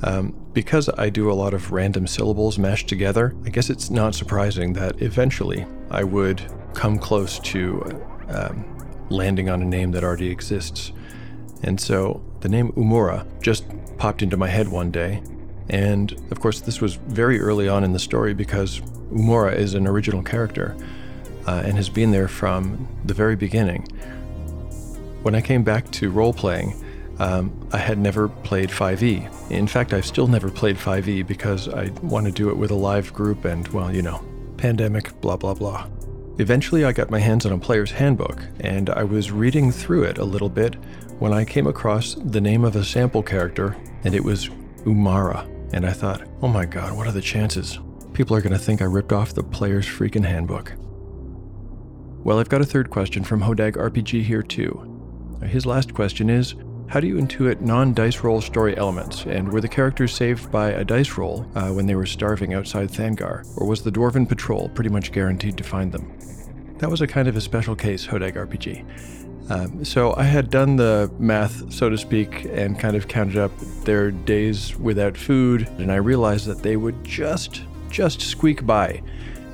Um, 0.03 0.35
because 0.55 0.89
I 0.97 1.11
do 1.11 1.31
a 1.31 1.35
lot 1.35 1.53
of 1.53 1.73
random 1.73 2.07
syllables 2.07 2.59
mashed 2.59 2.89
together, 2.89 3.35
I 3.45 3.51
guess 3.51 3.69
it's 3.69 3.91
not 3.91 4.15
surprising 4.15 4.73
that 4.75 5.03
eventually 5.03 5.67
I 5.91 6.05
would 6.05 6.43
come 6.73 6.99
close 6.99 7.39
to 7.41 7.83
um, 8.29 8.65
landing 9.11 9.51
on 9.51 9.61
a 9.61 9.67
name 9.67 9.91
that 9.93 10.03
already 10.03 10.31
exists. 10.31 10.93
And 11.63 11.81
so 11.81 12.23
the 12.41 12.49
name 12.49 12.73
Umura 12.73 13.27
just 13.43 13.65
popped 13.99 14.23
into 14.23 14.37
my 14.37 14.49
head 14.49 14.69
one 14.69 14.91
day. 14.91 15.23
And 15.69 16.13
of 16.31 16.41
course, 16.41 16.61
this 16.61 16.81
was 16.81 16.95
very 16.95 17.41
early 17.41 17.69
on 17.69 17.85
in 17.85 17.93
the 17.93 17.99
story 17.99 18.35
because 18.35 18.81
Umura 19.13 19.55
is 19.55 19.75
an 19.75 19.87
original 19.87 20.23
character 20.23 20.77
uh, 21.47 21.63
and 21.65 21.77
has 21.77 21.89
been 21.89 22.11
there 22.11 22.29
from 22.29 22.89
the 23.05 23.15
very 23.15 23.37
beginning. 23.37 23.87
When 25.23 25.35
I 25.35 25.41
came 25.41 25.63
back 25.63 25.91
to 25.93 26.11
role 26.11 26.33
playing, 26.33 26.75
um, 27.19 27.69
I 27.73 27.77
had 27.77 27.99
never 27.99 28.29
played 28.29 28.71
5e. 28.71 29.51
In 29.51 29.67
fact, 29.67 29.93
I've 29.93 30.07
still 30.07 30.27
never 30.27 30.51
played 30.51 30.77
5e 30.77 31.27
because 31.27 31.69
I 31.69 31.91
want 32.03 32.27
to 32.27 32.33
do 32.33 32.49
it 32.49 32.57
with 32.57 32.71
a 32.71 32.75
live 32.75 33.13
group 33.13 33.45
and, 33.45 33.69
well, 33.69 33.95
you 33.95 34.01
know, 34.01 34.25
pandemic, 34.57 35.21
blah, 35.21 35.37
blah, 35.37 35.55
blah. 35.55 35.87
Eventually, 36.41 36.87
I 36.87 36.93
got 36.93 37.11
my 37.11 37.19
hands 37.19 37.45
on 37.45 37.53
a 37.53 37.59
player's 37.59 37.91
handbook, 37.91 38.43
and 38.61 38.89
I 38.89 39.05
was 39.05 39.31
reading 39.31 39.71
through 39.71 40.05
it 40.05 40.17
a 40.17 40.25
little 40.25 40.49
bit 40.49 40.75
when 41.19 41.35
I 41.35 41.45
came 41.45 41.67
across 41.67 42.15
the 42.15 42.41
name 42.41 42.65
of 42.65 42.75
a 42.77 42.83
sample 42.83 43.23
character, 43.23 43.77
and 44.05 44.15
it 44.15 44.25
was 44.25 44.49
Umara. 44.87 45.47
And 45.75 45.85
I 45.85 45.93
thought, 45.93 46.27
oh 46.41 46.49
my 46.49 46.65
god, 46.65 46.97
what 46.97 47.07
are 47.07 47.13
the 47.13 47.21
chances? 47.21 47.79
People 48.15 48.35
are 48.35 48.41
going 48.41 48.55
to 48.55 48.59
think 48.59 48.81
I 48.81 48.87
ripped 48.87 49.13
off 49.13 49.35
the 49.35 49.43
player's 49.43 49.87
freaking 49.87 50.25
handbook. 50.25 50.73
Well, 52.25 52.39
I've 52.39 52.49
got 52.49 52.63
a 52.63 52.67
third 52.67 52.89
question 52.89 53.23
from 53.23 53.43
Hodag 53.43 53.77
RPG 53.77 54.23
here, 54.23 54.43
too. 54.43 55.39
His 55.43 55.67
last 55.67 55.93
question 55.93 56.31
is 56.31 56.55
How 56.91 56.99
do 56.99 57.07
you 57.07 57.15
intuit 57.15 57.61
non 57.61 57.95
dice 57.95 58.19
roll 58.25 58.41
story 58.41 58.77
elements? 58.77 59.25
And 59.25 59.53
were 59.53 59.61
the 59.61 59.69
characters 59.69 60.13
saved 60.13 60.51
by 60.51 60.71
a 60.71 60.85
dice 60.85 61.17
roll 61.17 61.47
uh, 61.55 61.69
when 61.69 61.87
they 61.87 61.95
were 61.95 62.05
starving 62.05 62.53
outside 62.53 62.89
Thangar? 62.89 63.47
Or 63.57 63.65
was 63.65 63.85
the 63.85 63.93
Dwarven 63.93 64.29
Patrol 64.29 64.69
pretty 64.71 64.91
much 64.91 65.13
guaranteed 65.13 65.57
to 65.59 65.63
find 65.63 65.93
them? 65.93 66.13
That 66.79 66.91
was 66.91 67.01
a 67.01 67.07
kind 67.07 67.29
of 67.29 67.37
a 67.37 67.41
special 67.41 67.77
case, 67.77 68.05
Hodag 68.05 68.35
RPG. 68.35 68.85
Um, 69.53 69.85
so 69.85 70.17
I 70.17 70.25
had 70.25 70.51
done 70.51 70.75
the 70.75 71.09
math, 71.21 71.73
so 71.73 71.89
to 71.91 71.97
speak, 71.97 72.47
and 72.47 72.77
kind 72.77 72.97
of 72.97 73.07
counted 73.07 73.37
up 73.37 73.57
their 73.85 74.11
days 74.11 74.77
without 74.77 75.17
food, 75.17 75.69
and 75.79 75.93
I 75.93 75.97
realized 75.97 76.47
that 76.47 76.65
they 76.65 76.77
would 76.77 77.05
just, 77.05 77.63
just 77.89 78.21
squeak 78.21 78.67
by. 78.67 79.01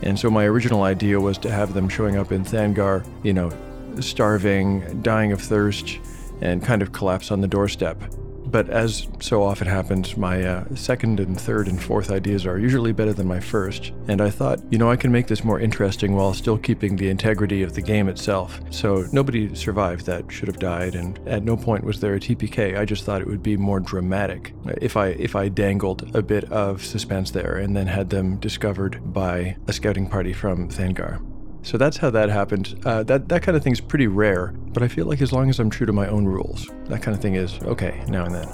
And 0.00 0.18
so 0.18 0.30
my 0.30 0.44
original 0.44 0.84
idea 0.84 1.20
was 1.20 1.36
to 1.38 1.50
have 1.50 1.74
them 1.74 1.90
showing 1.90 2.16
up 2.16 2.32
in 2.32 2.44
Thangar, 2.46 3.06
you 3.22 3.34
know, 3.34 3.52
starving, 4.00 5.02
dying 5.02 5.32
of 5.32 5.40
thirst, 5.42 5.98
and 6.40 6.62
kind 6.62 6.82
of 6.82 6.92
collapse 6.92 7.30
on 7.30 7.40
the 7.40 7.48
doorstep. 7.48 8.02
But 8.46 8.70
as 8.70 9.08
so 9.20 9.42
often 9.42 9.66
happens, 9.66 10.16
my 10.16 10.44
uh, 10.44 10.74
second 10.74 11.18
and 11.18 11.38
third 11.38 11.66
and 11.66 11.82
fourth 11.82 12.10
ideas 12.10 12.46
are 12.46 12.58
usually 12.58 12.92
better 12.92 13.12
than 13.12 13.26
my 13.26 13.40
first. 13.40 13.92
And 14.06 14.20
I 14.20 14.30
thought, 14.30 14.60
you 14.70 14.78
know, 14.78 14.90
I 14.90 14.96
can 14.96 15.10
make 15.10 15.26
this 15.26 15.42
more 15.42 15.58
interesting 15.58 16.14
while 16.14 16.32
still 16.32 16.56
keeping 16.56 16.96
the 16.96 17.08
integrity 17.08 17.62
of 17.62 17.74
the 17.74 17.82
game 17.82 18.08
itself. 18.08 18.60
So 18.70 19.06
nobody 19.12 19.54
survived 19.54 20.06
that 20.06 20.30
should 20.30 20.48
have 20.48 20.58
died, 20.58 20.94
and 20.94 21.18
at 21.28 21.42
no 21.42 21.56
point 21.56 21.84
was 21.84 22.00
there 22.00 22.14
a 22.14 22.20
TPK. 22.20 22.78
I 22.78 22.84
just 22.84 23.04
thought 23.04 23.20
it 23.20 23.26
would 23.26 23.42
be 23.42 23.56
more 23.56 23.80
dramatic 23.80 24.54
if 24.80 24.96
I 24.96 25.08
if 25.08 25.34
I 25.34 25.48
dangled 25.48 26.14
a 26.14 26.22
bit 26.22 26.44
of 26.52 26.84
suspense 26.84 27.32
there 27.32 27.56
and 27.56 27.76
then 27.76 27.88
had 27.88 28.10
them 28.10 28.38
discovered 28.38 29.12
by 29.12 29.56
a 29.66 29.72
scouting 29.72 30.08
party 30.08 30.32
from 30.32 30.68
Thangar. 30.68 31.20
So 31.66 31.76
that's 31.76 31.96
how 31.96 32.10
that 32.10 32.28
happened. 32.28 32.80
Uh, 32.86 33.02
that 33.02 33.28
that 33.28 33.42
kind 33.42 33.56
of 33.56 33.64
thing's 33.64 33.80
pretty 33.80 34.06
rare, 34.06 34.54
but 34.72 34.84
I 34.84 34.88
feel 34.88 35.04
like 35.04 35.20
as 35.20 35.32
long 35.32 35.50
as 35.50 35.58
I'm 35.58 35.68
true 35.68 35.84
to 35.84 35.92
my 35.92 36.06
own 36.06 36.24
rules, 36.24 36.70
that 36.84 37.02
kind 37.02 37.12
of 37.12 37.20
thing 37.20 37.34
is 37.34 37.60
okay 37.62 38.04
now 38.06 38.24
and 38.24 38.36
then. 38.36 38.48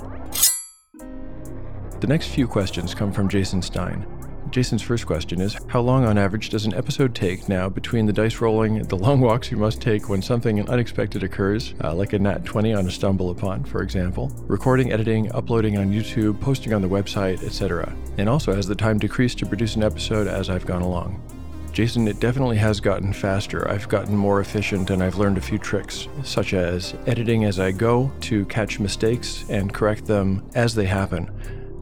The 2.00 2.07
next 2.07 2.28
few 2.28 2.49
questions 2.49 2.95
come 2.95 3.12
from 3.12 3.28
Jason 3.28 3.61
Stein. 3.61 4.07
Jason's 4.50 4.81
first 4.81 5.04
question 5.04 5.42
is 5.42 5.59
How 5.66 5.83
long 5.83 6.07
on 6.07 6.16
average 6.16 6.49
does 6.49 6.64
an 6.64 6.73
episode 6.73 7.14
take 7.14 7.50
now 7.50 7.69
between 7.69 8.07
the 8.07 8.14
dice 8.14 8.40
rolling, 8.40 8.83
the 8.85 8.97
long 8.97 9.21
walks 9.21 9.50
you 9.50 9.59
must 9.59 9.83
take 9.83 10.09
when 10.09 10.23
something 10.23 10.66
unexpected 10.71 11.23
occurs, 11.23 11.75
uh, 11.85 11.95
like 11.95 12.14
a 12.14 12.19
nat 12.19 12.47
20 12.47 12.73
on 12.73 12.87
a 12.87 12.90
stumble 12.90 13.28
upon, 13.28 13.62
for 13.62 13.83
example, 13.83 14.33
recording, 14.47 14.90
editing, 14.90 15.31
uploading 15.33 15.76
on 15.76 15.92
YouTube, 15.92 16.40
posting 16.40 16.73
on 16.73 16.81
the 16.81 16.88
website, 16.88 17.42
etc.? 17.45 17.95
And 18.16 18.26
also, 18.26 18.54
has 18.54 18.66
the 18.66 18.75
time 18.75 18.99
decreased 18.99 19.38
to 19.40 19.47
produce 19.47 19.76
an 19.76 19.83
episode 19.83 20.28
as 20.28 20.49
I've 20.49 20.64
gone 20.64 20.81
along? 20.81 21.23
Jason, 21.72 22.06
it 22.06 22.20
definitely 22.20 22.58
has 22.58 22.80
gotten 22.80 23.14
faster. 23.14 23.66
I've 23.66 23.88
gotten 23.88 24.14
more 24.14 24.40
efficient 24.40 24.90
and 24.90 25.02
I've 25.02 25.16
learned 25.16 25.38
a 25.38 25.40
few 25.40 25.58
tricks, 25.58 26.06
such 26.22 26.52
as 26.52 26.94
editing 27.06 27.44
as 27.44 27.58
I 27.58 27.72
go 27.72 28.12
to 28.22 28.44
catch 28.46 28.78
mistakes 28.78 29.46
and 29.48 29.72
correct 29.72 30.04
them 30.04 30.46
as 30.54 30.74
they 30.74 30.84
happen, 30.84 31.30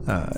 uh, 0.07 0.33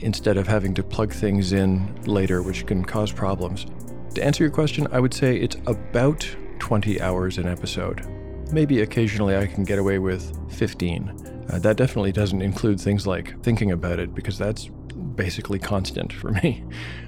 instead 0.00 0.36
of 0.36 0.46
having 0.46 0.74
to 0.74 0.82
plug 0.82 1.10
things 1.10 1.54
in 1.54 1.94
later, 2.04 2.42
which 2.42 2.66
can 2.66 2.84
cause 2.84 3.10
problems. 3.10 3.66
To 4.14 4.22
answer 4.22 4.44
your 4.44 4.52
question, 4.52 4.86
I 4.92 5.00
would 5.00 5.14
say 5.14 5.38
it's 5.38 5.56
about 5.66 6.28
20 6.58 7.00
hours 7.00 7.38
an 7.38 7.46
episode. 7.46 8.06
Maybe 8.52 8.82
occasionally 8.82 9.36
I 9.36 9.46
can 9.46 9.64
get 9.64 9.78
away 9.78 9.98
with 9.98 10.38
15. 10.52 11.46
Uh, 11.50 11.58
that 11.60 11.78
definitely 11.78 12.12
doesn't 12.12 12.42
include 12.42 12.78
things 12.78 13.06
like 13.06 13.42
thinking 13.42 13.72
about 13.72 14.00
it, 14.00 14.14
because 14.14 14.36
that's 14.36 14.70
basically 15.18 15.58
constant 15.58 16.12
for 16.12 16.30
me. 16.30 16.64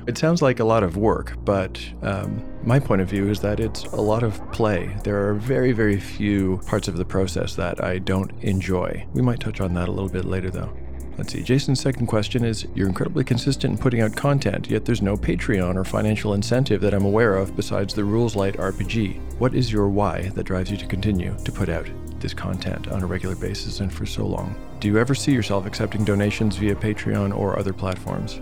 It 0.07 0.19
sounds 0.19 0.43
like 0.43 0.61
a 0.61 0.65
lot 0.65 0.83
of 0.83 0.97
work, 0.97 1.37
but 1.45 1.81
um, 2.03 2.45
my 2.65 2.79
point 2.79 3.01
of 3.01 3.09
view 3.09 3.31
is 3.31 3.41
that 3.41 3.61
it's 3.61 3.85
a 3.85 4.01
lot 4.01 4.23
of 4.23 4.53
play. 4.53 4.95
There 5.05 5.29
are 5.29 5.35
very, 5.35 5.73
very 5.73 5.99
few 5.99 6.61
parts 6.67 6.89
of 6.89 6.97
the 6.97 7.05
process 7.05 7.55
that 7.55 7.83
I 7.83 7.99
don't 7.99 8.33
enjoy. 8.43 9.07
We 9.15 9.23
might 9.23 9.41
touch 9.41 9.61
on 9.61 9.73
that 9.75 9.89
a 9.89 9.93
little 9.93 10.11
bit 10.11 10.25
later, 10.25 10.51
though. 10.51 10.77
Let's 11.17 11.33
see. 11.33 11.43
Jason's 11.43 11.81
second 11.81 12.07
question 12.07 12.45
is 12.45 12.67
You're 12.75 12.89
incredibly 12.89 13.25
consistent 13.25 13.73
in 13.75 13.79
putting 13.79 14.01
out 14.01 14.17
content, 14.17 14.69
yet 14.69 14.85
there's 14.85 15.03
no 15.03 15.17
Patreon 15.17 15.77
or 15.77 15.85
financial 15.85 16.35
incentive 16.35 16.81
that 16.81 16.95
I'm 16.95 17.05
aware 17.05 17.37
of 17.37 17.55
besides 17.55 17.95
the 17.95 18.05
Rules 18.05 18.35
Light 18.35 18.57
RPG. 18.57 19.39
What 19.39 19.55
is 19.55 19.71
your 19.71 19.89
why 19.89 20.31
that 20.31 20.45
drives 20.45 20.71
you 20.71 20.77
to 20.79 20.87
continue 20.87 21.37
to 21.45 21.53
put 21.53 21.69
out 21.69 21.89
this 22.21 22.35
content 22.35 22.89
on 22.89 23.03
a 23.03 23.07
regular 23.07 23.35
basis 23.35 23.81
and 23.81 23.93
for 23.93 24.07
so 24.07 24.27
long? 24.27 24.55
Do 24.79 24.89
you 24.89 24.99
ever 24.99 25.15
see 25.15 25.33
yourself 25.33 25.67
accepting 25.67 26.05
donations 26.05 26.57
via 26.57 26.75
Patreon 26.75 27.37
or 27.37 27.59
other 27.59 27.73
platforms? 27.73 28.41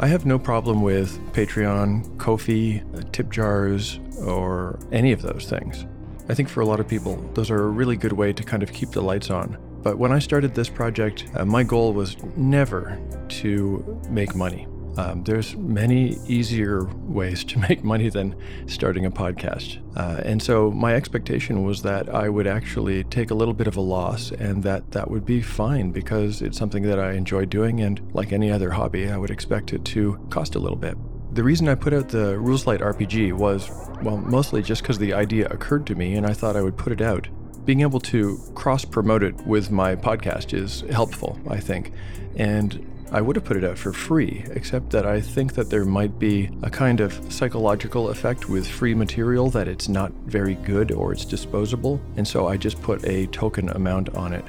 I 0.00 0.08
have 0.08 0.26
no 0.26 0.38
problem 0.38 0.82
with 0.82 1.18
Patreon, 1.32 2.18
Ko-fi, 2.18 2.82
tip 3.12 3.30
jars, 3.30 4.00
or 4.18 4.78
any 4.90 5.12
of 5.12 5.22
those 5.22 5.46
things. 5.48 5.86
I 6.28 6.34
think 6.34 6.48
for 6.48 6.60
a 6.60 6.66
lot 6.66 6.80
of 6.80 6.88
people, 6.88 7.16
those 7.34 7.50
are 7.50 7.64
a 7.64 7.68
really 7.68 7.96
good 7.96 8.12
way 8.12 8.32
to 8.32 8.42
kind 8.42 8.62
of 8.62 8.72
keep 8.72 8.90
the 8.90 9.02
lights 9.02 9.30
on. 9.30 9.58
But 9.82 9.98
when 9.98 10.10
I 10.10 10.18
started 10.18 10.54
this 10.54 10.70
project, 10.70 11.26
uh, 11.34 11.44
my 11.44 11.62
goal 11.62 11.92
was 11.92 12.16
never 12.36 12.98
to 13.28 14.00
make 14.08 14.34
money. 14.34 14.66
Um, 14.96 15.24
there's 15.24 15.56
many 15.56 16.18
easier 16.26 16.84
ways 16.84 17.44
to 17.44 17.58
make 17.68 17.82
money 17.84 18.08
than 18.08 18.36
starting 18.66 19.06
a 19.06 19.10
podcast. 19.10 19.80
Uh, 19.96 20.20
and 20.24 20.42
so 20.42 20.70
my 20.70 20.94
expectation 20.94 21.64
was 21.64 21.82
that 21.82 22.08
I 22.08 22.28
would 22.28 22.46
actually 22.46 23.04
take 23.04 23.30
a 23.30 23.34
little 23.34 23.54
bit 23.54 23.66
of 23.66 23.76
a 23.76 23.80
loss 23.80 24.30
and 24.30 24.62
that 24.62 24.92
that 24.92 25.10
would 25.10 25.24
be 25.24 25.40
fine 25.42 25.90
because 25.90 26.42
it's 26.42 26.58
something 26.58 26.82
that 26.84 26.98
I 26.98 27.12
enjoy 27.12 27.44
doing. 27.46 27.80
And 27.80 28.00
like 28.14 28.32
any 28.32 28.50
other 28.50 28.70
hobby, 28.70 29.10
I 29.10 29.16
would 29.16 29.30
expect 29.30 29.72
it 29.72 29.84
to 29.86 30.18
cost 30.30 30.54
a 30.54 30.58
little 30.58 30.78
bit. 30.78 30.96
The 31.34 31.42
reason 31.42 31.68
I 31.68 31.74
put 31.74 31.92
out 31.92 32.10
the 32.10 32.38
Rules 32.38 32.66
Light 32.66 32.80
RPG 32.80 33.32
was, 33.32 33.68
well, 34.02 34.18
mostly 34.18 34.62
just 34.62 34.82
because 34.82 34.98
the 34.98 35.14
idea 35.14 35.48
occurred 35.48 35.86
to 35.88 35.96
me 35.96 36.14
and 36.14 36.26
I 36.26 36.32
thought 36.32 36.54
I 36.54 36.62
would 36.62 36.76
put 36.76 36.92
it 36.92 37.00
out. 37.00 37.28
Being 37.64 37.80
able 37.80 38.00
to 38.00 38.38
cross 38.54 38.84
promote 38.84 39.24
it 39.24 39.34
with 39.46 39.70
my 39.70 39.96
podcast 39.96 40.52
is 40.56 40.82
helpful, 40.90 41.40
I 41.48 41.58
think. 41.58 41.92
And 42.36 42.86
I 43.12 43.20
would 43.20 43.36
have 43.36 43.44
put 43.44 43.56
it 43.56 43.64
out 43.64 43.78
for 43.78 43.92
free, 43.92 44.44
except 44.50 44.90
that 44.90 45.06
I 45.06 45.20
think 45.20 45.54
that 45.54 45.70
there 45.70 45.84
might 45.84 46.18
be 46.18 46.50
a 46.62 46.70
kind 46.70 47.00
of 47.00 47.32
psychological 47.32 48.10
effect 48.10 48.48
with 48.48 48.66
free 48.66 48.94
material 48.94 49.50
that 49.50 49.68
it's 49.68 49.88
not 49.88 50.12
very 50.26 50.54
good 50.54 50.90
or 50.90 51.12
it's 51.12 51.24
disposable, 51.24 52.00
and 52.16 52.26
so 52.26 52.48
I 52.48 52.56
just 52.56 52.82
put 52.82 53.04
a 53.04 53.26
token 53.28 53.68
amount 53.70 54.14
on 54.16 54.32
it. 54.32 54.44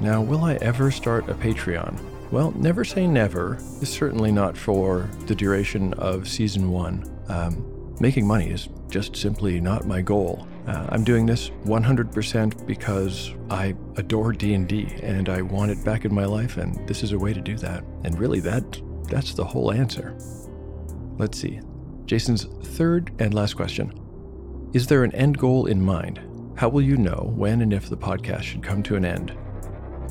Now, 0.00 0.20
will 0.22 0.44
I 0.44 0.54
ever 0.56 0.90
start 0.90 1.28
a 1.28 1.34
Patreon? 1.34 1.98
Well, 2.30 2.52
never 2.52 2.84
say 2.84 3.06
never. 3.06 3.54
It's 3.80 3.90
certainly 3.90 4.30
not 4.32 4.56
for 4.56 5.08
the 5.26 5.34
duration 5.34 5.94
of 5.94 6.28
season 6.28 6.70
one. 6.70 7.04
Um, 7.28 7.94
making 8.00 8.26
money 8.26 8.50
is 8.50 8.68
just 8.88 9.16
simply 9.16 9.60
not 9.60 9.86
my 9.86 10.00
goal. 10.00 10.46
Uh, 10.66 10.86
I'm 10.90 11.04
doing 11.04 11.26
this 11.26 11.50
100% 11.64 12.66
because 12.66 13.34
I 13.48 13.74
adore 13.96 14.32
D&D 14.32 14.88
and 15.02 15.28
I 15.28 15.42
want 15.42 15.70
it 15.70 15.84
back 15.84 16.04
in 16.04 16.14
my 16.14 16.24
life 16.24 16.58
and 16.58 16.86
this 16.86 17.02
is 17.02 17.12
a 17.12 17.18
way 17.18 17.32
to 17.32 17.40
do 17.40 17.56
that. 17.58 17.84
And 18.04 18.18
really 18.18 18.40
that 18.40 18.80
that's 19.08 19.34
the 19.34 19.44
whole 19.44 19.72
answer. 19.72 20.16
Let's 21.18 21.38
see. 21.38 21.60
Jason's 22.06 22.44
third 22.44 23.12
and 23.18 23.34
last 23.34 23.54
question. 23.54 23.92
Is 24.72 24.86
there 24.86 25.04
an 25.04 25.14
end 25.14 25.38
goal 25.38 25.66
in 25.66 25.82
mind? 25.82 26.20
How 26.56 26.68
will 26.68 26.82
you 26.82 26.96
know 26.96 27.32
when 27.34 27.62
and 27.62 27.72
if 27.72 27.88
the 27.88 27.96
podcast 27.96 28.42
should 28.42 28.62
come 28.62 28.82
to 28.84 28.96
an 28.96 29.04
end? 29.04 29.36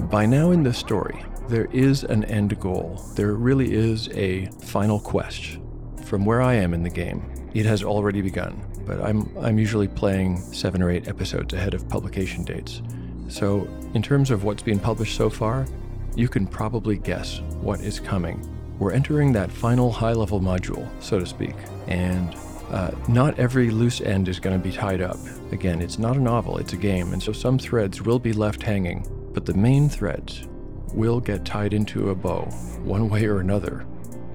By 0.09 0.25
now 0.25 0.51
in 0.51 0.63
this 0.63 0.77
story, 0.77 1.23
there 1.47 1.65
is 1.71 2.03
an 2.03 2.25
end 2.25 2.59
goal. 2.59 3.03
There 3.15 3.33
really 3.33 3.73
is 3.73 4.09
a 4.09 4.47
final 4.61 4.99
quest. 4.99 5.59
From 6.05 6.25
where 6.25 6.41
I 6.41 6.55
am 6.55 6.73
in 6.73 6.83
the 6.83 6.89
game, 6.89 7.33
it 7.53 7.65
has 7.65 7.83
already 7.83 8.21
begun 8.21 8.68
but 8.89 8.99
I'm, 9.05 9.31
I'm 9.39 9.59
usually 9.59 9.87
playing 9.87 10.37
seven 10.37 10.81
or 10.81 10.89
eight 10.89 11.07
episodes 11.07 11.53
ahead 11.53 11.75
of 11.75 11.87
publication 11.87 12.43
dates. 12.43 12.81
So, 13.27 13.69
in 13.93 14.01
terms 14.01 14.31
of 14.31 14.43
what's 14.43 14.63
been 14.63 14.79
published 14.79 15.15
so 15.15 15.29
far, 15.29 15.67
you 16.15 16.27
can 16.27 16.47
probably 16.47 16.97
guess 16.97 17.39
what 17.61 17.81
is 17.81 17.99
coming. 17.99 18.41
We're 18.79 18.91
entering 18.91 19.31
that 19.33 19.51
final 19.51 19.91
high 19.91 20.13
level 20.13 20.41
module, 20.41 20.89
so 21.03 21.19
to 21.19 21.25
speak, 21.27 21.53
and 21.85 22.35
uh, 22.71 22.89
not 23.07 23.37
every 23.37 23.69
loose 23.69 24.01
end 24.01 24.27
is 24.27 24.39
going 24.39 24.59
to 24.59 24.63
be 24.63 24.75
tied 24.75 25.01
up. 25.01 25.17
Again, 25.51 25.81
it's 25.81 25.99
not 25.99 26.17
a 26.17 26.19
novel, 26.19 26.57
it's 26.57 26.73
a 26.73 26.77
game, 26.77 27.13
and 27.13 27.21
so 27.21 27.31
some 27.31 27.59
threads 27.59 28.01
will 28.01 28.17
be 28.17 28.33
left 28.33 28.63
hanging, 28.63 29.05
but 29.33 29.45
the 29.45 29.53
main 29.53 29.87
threads 29.87 30.47
will 30.95 31.19
get 31.19 31.45
tied 31.45 31.75
into 31.75 32.09
a 32.09 32.15
bow, 32.15 32.41
one 32.81 33.07
way 33.07 33.25
or 33.27 33.39
another. 33.39 33.85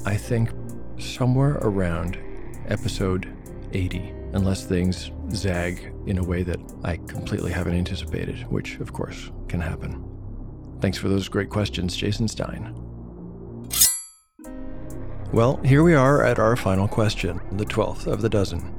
I 0.07 0.17
think 0.17 0.51
somewhere 0.97 1.59
around 1.61 2.19
episode 2.69 3.29
80 3.73 4.24
unless 4.35 4.67
things 4.67 5.11
zag 5.33 5.93
in 6.07 6.19
a 6.19 6.23
way 6.23 6.43
that 6.43 6.59
I 6.83 6.97
completely 6.97 7.53
haven't 7.53 7.75
anticipated, 7.75 8.41
which 8.51 8.79
of 8.81 8.93
course 8.93 9.31
can 9.49 9.61
happen. 9.61 10.05
Thanks 10.81 10.99
for 10.99 11.09
those 11.09 11.29
great 11.29 11.49
questions, 11.49 11.97
Jason 11.97 12.29
Stein. 12.29 12.75
Well, 15.33 15.57
here 15.65 15.83
we 15.83 15.95
are 15.95 16.25
at 16.25 16.39
our 16.39 16.57
final 16.57 16.87
question, 16.87 17.41
the 17.53 17.65
12th 17.65 18.07
of 18.07 18.23
the 18.23 18.29
dozen. 18.29 18.74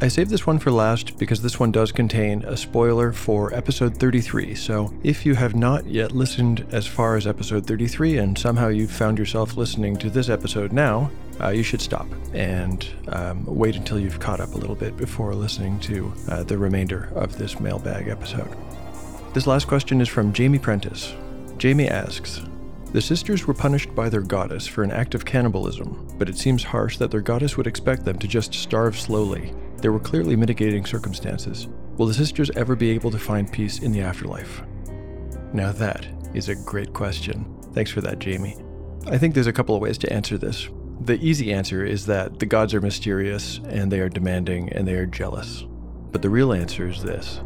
I 0.00 0.06
saved 0.06 0.30
this 0.30 0.46
one 0.46 0.60
for 0.60 0.70
last 0.70 1.18
because 1.18 1.42
this 1.42 1.58
one 1.58 1.72
does 1.72 1.90
contain 1.90 2.44
a 2.44 2.56
spoiler 2.56 3.12
for 3.12 3.52
episode 3.52 3.96
33. 3.96 4.54
So, 4.54 4.94
if 5.02 5.26
you 5.26 5.34
have 5.34 5.56
not 5.56 5.86
yet 5.86 6.12
listened 6.12 6.64
as 6.70 6.86
far 6.86 7.16
as 7.16 7.26
episode 7.26 7.66
33 7.66 8.18
and 8.18 8.38
somehow 8.38 8.68
you've 8.68 8.92
found 8.92 9.18
yourself 9.18 9.56
listening 9.56 9.96
to 9.96 10.08
this 10.08 10.28
episode 10.28 10.72
now, 10.72 11.10
uh, 11.40 11.48
you 11.48 11.64
should 11.64 11.80
stop 11.80 12.06
and 12.32 12.86
um, 13.08 13.44
wait 13.44 13.74
until 13.74 13.98
you've 13.98 14.20
caught 14.20 14.38
up 14.38 14.54
a 14.54 14.56
little 14.56 14.76
bit 14.76 14.96
before 14.96 15.34
listening 15.34 15.80
to 15.80 16.12
uh, 16.28 16.44
the 16.44 16.56
remainder 16.56 17.10
of 17.16 17.36
this 17.36 17.58
mailbag 17.58 18.06
episode. 18.06 18.56
This 19.34 19.48
last 19.48 19.66
question 19.66 20.00
is 20.00 20.08
from 20.08 20.32
Jamie 20.32 20.60
Prentice. 20.60 21.12
Jamie 21.56 21.88
asks 21.88 22.40
The 22.92 23.02
sisters 23.02 23.48
were 23.48 23.54
punished 23.54 23.92
by 23.96 24.08
their 24.08 24.22
goddess 24.22 24.64
for 24.64 24.84
an 24.84 24.92
act 24.92 25.16
of 25.16 25.24
cannibalism, 25.24 26.06
but 26.18 26.28
it 26.28 26.38
seems 26.38 26.62
harsh 26.62 26.98
that 26.98 27.10
their 27.10 27.20
goddess 27.20 27.56
would 27.56 27.66
expect 27.66 28.04
them 28.04 28.20
to 28.20 28.28
just 28.28 28.54
starve 28.54 28.96
slowly. 28.96 29.52
There 29.80 29.92
were 29.92 30.00
clearly 30.00 30.34
mitigating 30.34 30.84
circumstances. 30.84 31.68
Will 31.96 32.06
the 32.06 32.14
sisters 32.14 32.50
ever 32.56 32.74
be 32.74 32.90
able 32.90 33.10
to 33.10 33.18
find 33.18 33.52
peace 33.52 33.78
in 33.78 33.92
the 33.92 34.00
afterlife? 34.00 34.62
Now, 35.52 35.72
that 35.72 36.06
is 36.34 36.48
a 36.48 36.54
great 36.54 36.92
question. 36.92 37.46
Thanks 37.72 37.90
for 37.90 38.00
that, 38.00 38.18
Jamie. 38.18 38.56
I 39.06 39.18
think 39.18 39.34
there's 39.34 39.46
a 39.46 39.52
couple 39.52 39.74
of 39.74 39.80
ways 39.80 39.98
to 39.98 40.12
answer 40.12 40.36
this. 40.36 40.68
The 41.00 41.18
easy 41.24 41.52
answer 41.52 41.84
is 41.84 42.06
that 42.06 42.40
the 42.40 42.46
gods 42.46 42.74
are 42.74 42.80
mysterious 42.80 43.60
and 43.68 43.90
they 43.90 44.00
are 44.00 44.08
demanding 44.08 44.72
and 44.72 44.86
they 44.86 44.94
are 44.94 45.06
jealous. 45.06 45.64
But 46.10 46.22
the 46.22 46.30
real 46.30 46.52
answer 46.52 46.88
is 46.88 47.02
this 47.02 47.40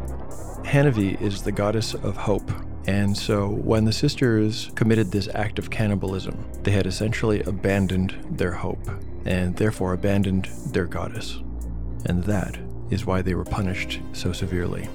Hanavi 0.63 1.21
is 1.21 1.43
the 1.43 1.51
goddess 1.51 1.93
of 1.93 2.17
hope. 2.17 2.49
And 2.85 3.15
so 3.15 3.47
when 3.47 3.85
the 3.85 3.93
sisters 3.93 4.71
committed 4.75 5.11
this 5.11 5.29
act 5.35 5.59
of 5.59 5.69
cannibalism, 5.69 6.43
they 6.63 6.71
had 6.71 6.87
essentially 6.87 7.41
abandoned 7.43 8.17
their 8.31 8.51
hope 8.51 8.89
and 9.25 9.55
therefore 9.55 9.93
abandoned 9.93 10.45
their 10.71 10.85
goddess. 10.85 11.39
And 12.05 12.23
that 12.25 12.57
is 12.89 13.05
why 13.05 13.21
they 13.21 13.35
were 13.35 13.45
punished 13.45 13.99
so 14.13 14.31
severely. 14.31 14.87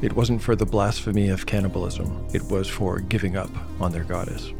It 0.00 0.12
wasn't 0.12 0.42
for 0.42 0.54
the 0.54 0.66
blasphemy 0.66 1.28
of 1.28 1.46
cannibalism, 1.46 2.26
it 2.32 2.42
was 2.44 2.68
for 2.68 3.00
giving 3.00 3.36
up 3.36 3.50
on 3.80 3.92
their 3.92 4.04
goddess. 4.04 4.52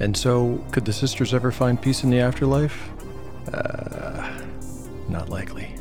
And 0.00 0.16
so, 0.16 0.62
could 0.72 0.84
the 0.84 0.92
sisters 0.92 1.32
ever 1.32 1.52
find 1.52 1.80
peace 1.80 2.04
in 2.04 2.10
the 2.10 2.20
afterlife? 2.20 2.90
Uh, 3.52 4.42
not 5.08 5.28
likely. 5.28 5.74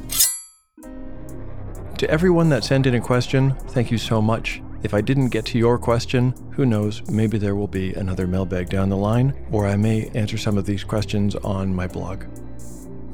To 1.98 2.10
everyone 2.10 2.50
that 2.50 2.64
sent 2.64 2.88
in 2.88 2.96
a 2.96 3.02
question, 3.02 3.56
thank 3.70 3.92
you 3.92 3.98
so 3.98 4.22
much. 4.22 4.62
If 4.84 4.94
I 4.94 5.02
didn't 5.02 5.30
get 5.30 5.46
to 5.48 5.60
your 5.60 5.78
question, 5.78 6.34
who 6.54 6.66
knows, 6.66 7.08
maybe 7.10 7.38
there 7.38 7.56
will 7.56 7.68
be 7.68 7.94
another 7.94 8.26
mailbag 8.26 8.70
down 8.70 8.90
the 8.90 8.98
line, 8.98 9.36
or 9.52 9.68
I 9.68 9.76
may 9.76 10.10
answer 10.16 10.38
some 10.38 10.58
of 10.58 10.66
these 10.66 10.84
questions 10.84 11.36
on 11.36 11.74
my 11.74 11.86
blog. 11.86 12.24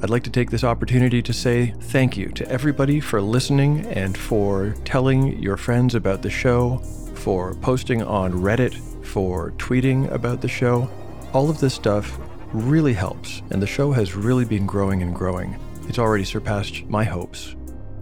I'd 0.02 0.10
like 0.10 0.24
to 0.24 0.30
take 0.30 0.52
this 0.52 0.64
opportunity 0.64 1.22
to 1.22 1.34
say 1.34 1.74
thank 1.82 2.18
you 2.18 2.30
to 2.30 2.48
everybody 2.50 3.00
for 3.00 3.22
listening 3.22 3.86
and 3.88 4.18
for 4.18 4.76
telling 4.86 5.42
your 5.42 5.58
friends 5.58 5.96
about 5.96 6.22
the 6.22 6.30
show, 6.30 6.78
for 7.16 7.56
posting 7.56 8.04
on 8.04 8.34
Reddit, 8.34 8.76
for 9.06 9.52
tweeting 9.54 10.12
about 10.12 10.42
the 10.42 10.48
show. 10.48 10.90
All 11.34 11.50
of 11.50 11.60
this 11.60 11.74
stuff 11.74 12.20
really 12.54 12.94
helps, 12.94 13.42
and 13.50 13.62
the 13.62 13.68
show 13.68 13.92
has 13.92 14.16
really 14.16 14.46
been 14.46 14.66
growing 14.66 15.02
and 15.02 15.16
growing. 15.16 15.60
It's 15.88 16.00
already 16.00 16.26
surpassed 16.26 16.86
my 16.86 17.04
hopes, 17.04 17.56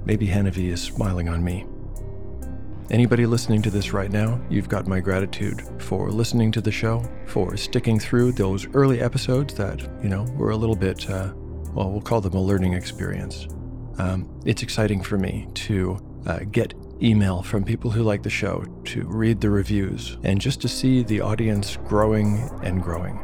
Maybe 0.05 0.27
Hanavi 0.27 0.71
is 0.71 0.81
smiling 0.81 1.27
on 1.29 1.43
me. 1.43 1.65
Anybody 2.91 3.25
listening 3.25 3.63
to 3.63 3.71
this 3.71 3.91
right 3.91 4.11
now, 4.11 4.39
you've 4.49 4.69
got 4.69 4.85
my 4.85 4.99
gratitude 4.99 5.63
for 5.79 6.11
listening 6.11 6.51
to 6.51 6.61
the 6.61 6.71
show, 6.71 7.03
for 7.25 7.57
sticking 7.57 7.99
through 7.99 8.33
those 8.33 8.67
early 8.75 9.01
episodes 9.01 9.55
that, 9.55 9.81
you 10.03 10.09
know, 10.09 10.23
were 10.37 10.51
a 10.51 10.55
little 10.55 10.75
bit, 10.75 11.09
uh, 11.09 11.33
well, 11.75 11.91
we'll 11.91 12.01
call 12.01 12.21
them 12.21 12.33
a 12.33 12.41
learning 12.41 12.73
experience. 12.73 13.47
Um, 13.97 14.29
it's 14.45 14.63
exciting 14.63 15.03
for 15.03 15.17
me 15.17 15.47
to 15.55 15.99
uh, 16.25 16.39
get 16.51 16.73
email 17.01 17.43
from 17.43 17.65
people 17.65 17.91
who 17.91 18.01
like 18.01 18.23
the 18.23 18.29
show, 18.29 18.63
to 18.85 19.03
read 19.03 19.41
the 19.41 19.49
reviews, 19.49 20.17
and 20.23 20.39
just 20.39 20.61
to 20.61 20.69
see 20.69 21.03
the 21.03 21.19
audience 21.19 21.77
growing 21.87 22.49
and 22.63 22.81
growing. 22.81 23.19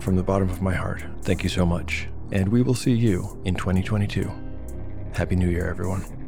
From 0.00 0.14
the 0.14 0.22
bottom 0.22 0.50
of 0.50 0.60
my 0.60 0.74
heart, 0.74 1.02
thank 1.22 1.42
you 1.42 1.48
so 1.48 1.64
much. 1.64 2.08
And 2.32 2.48
we 2.48 2.60
will 2.60 2.74
see 2.74 2.92
you 2.92 3.40
in 3.46 3.54
2022. 3.54 4.30
Happy 5.14 5.34
New 5.34 5.48
Year, 5.48 5.68
everyone. 5.68 6.25